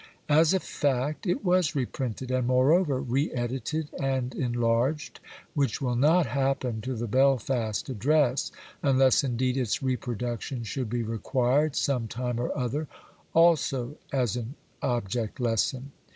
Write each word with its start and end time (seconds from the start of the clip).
As 0.29 0.51
a 0.55 0.59
fact, 0.59 1.27
it 1.27 1.45
was 1.45 1.75
reprinted 1.75 2.31
and, 2.31 2.47
moreover, 2.47 2.99
re 2.99 3.31
edited 3.33 3.89
and 3.99 4.33
enlarged, 4.33 5.19
which 5.53 5.79
will 5.79 5.95
not 5.95 6.25
happen 6.25 6.81
to 6.81 6.95
the 6.95 7.05
Belfast 7.05 7.87
Address, 7.87 8.51
unless, 8.81 9.23
indeed, 9.23 9.57
its 9.57 9.83
reproduction 9.83 10.63
should 10.63 10.89
be 10.89 11.03
required, 11.03 11.75
some 11.75 12.07
time 12.07 12.39
or 12.39 12.49
other, 12.57 12.85
CRITICAL 12.87 13.49
INTRODUCTION 13.51 13.59
xxvii 13.59 13.77
also 13.77 13.97
as 14.11 14.35
an 14.35 14.55
object 14.81 15.39
lesson. 15.39 15.91